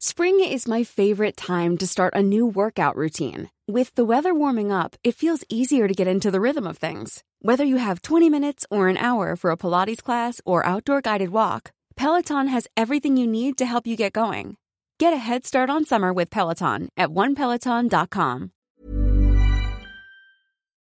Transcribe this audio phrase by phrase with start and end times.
[0.00, 3.50] Spring is my favorite time to start a new workout routine.
[3.66, 7.24] With the weather warming up, it feels easier to get into the rhythm of things.
[7.42, 11.30] Whether you have 20 minutes or an hour for a Pilates class or outdoor guided
[11.30, 14.56] walk, Peloton has everything you need to help you get going.
[15.00, 18.52] Get a head start on summer with Peloton at onepeloton.com.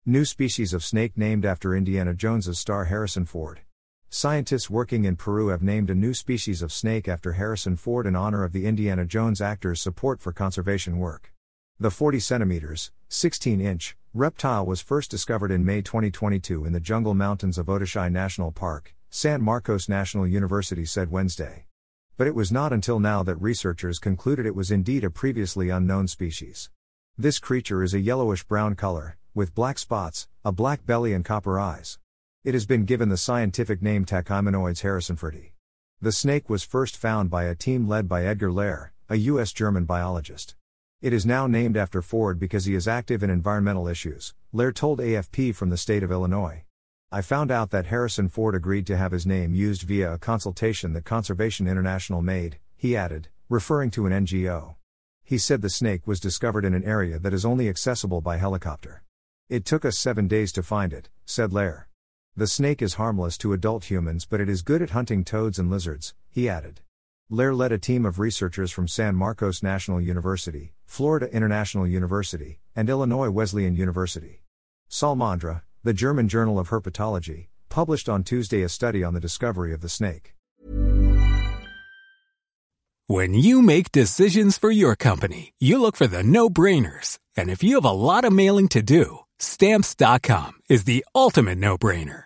[0.04, 3.60] New species of snake named after Indiana Jones's star Harrison Ford.
[4.18, 8.16] Scientists working in Peru have named a new species of snake after Harrison Ford in
[8.16, 11.34] honor of the Indiana Jones actor's support for conservation work.
[11.78, 17.12] The 40 centimeters, 16 inch, reptile was first discovered in May 2022 in the jungle
[17.12, 21.66] mountains of Otishi National Park, San Marcos National University said Wednesday.
[22.16, 26.08] But it was not until now that researchers concluded it was indeed a previously unknown
[26.08, 26.70] species.
[27.18, 31.60] This creature is a yellowish brown color, with black spots, a black belly, and copper
[31.60, 31.98] eyes.
[32.46, 35.50] It has been given the scientific name Tachymenoides harrisonfordi.
[36.00, 39.52] The snake was first found by a team led by Edgar Lehr, a U.S.
[39.52, 40.54] German biologist.
[41.02, 45.00] It is now named after Ford because he is active in environmental issues, Lehr told
[45.00, 46.62] AFP from the state of Illinois.
[47.10, 50.92] I found out that Harrison Ford agreed to have his name used via a consultation
[50.92, 54.76] that Conservation International made, he added, referring to an NGO.
[55.24, 59.02] He said the snake was discovered in an area that is only accessible by helicopter.
[59.48, 61.85] It took us seven days to find it, said Lehr.
[62.38, 65.70] The snake is harmless to adult humans but it is good at hunting toads and
[65.70, 66.82] lizards, he added.
[67.32, 72.90] Lehr led a team of researchers from San Marcos National University, Florida International University, and
[72.90, 74.42] Illinois Wesleyan University.
[74.90, 79.80] Salamandra, the German Journal of Herpetology, published on Tuesday a study on the discovery of
[79.80, 80.34] the snake.
[83.08, 87.18] When you make decisions for your company, you look for the no brainers.
[87.34, 91.78] And if you have a lot of mailing to do, stamps.com is the ultimate no
[91.78, 92.25] brainer.